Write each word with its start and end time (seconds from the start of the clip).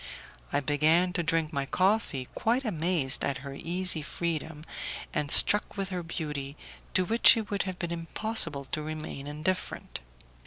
I 0.51 0.61
began 0.61 1.13
to 1.13 1.21
drink 1.21 1.53
my 1.53 1.67
coffee, 1.67 2.27
quite 2.33 2.65
amazed 2.65 3.23
at 3.23 3.37
her 3.45 3.53
easy 3.53 4.01
freedom, 4.01 4.63
and 5.13 5.29
struck 5.29 5.77
with 5.77 5.89
her 5.89 6.01
beauty, 6.01 6.57
to 6.95 7.05
which 7.05 7.37
it 7.37 7.51
would 7.51 7.61
have 7.69 7.77
been 7.77 7.91
impossible 7.91 8.65
to 8.65 8.81
remain 8.81 9.27
indifferent. 9.27 9.99